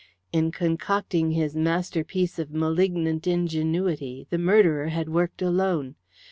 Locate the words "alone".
5.43-5.93